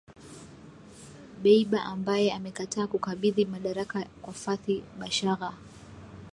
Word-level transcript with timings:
Dbeibah 1.39 1.83
ambaye 1.85 2.31
amekataa 2.31 2.87
kukabidhi 2.87 3.45
madaraka 3.45 3.99
kwa 4.21 4.33
Fathi 4.33 4.83
Bashagha. 4.99 5.51